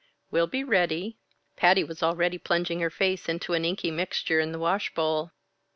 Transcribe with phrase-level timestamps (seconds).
[0.31, 1.19] "We'll be ready!"
[1.55, 5.29] Patty was already plunging her face into an inky mixture in the wash bowl.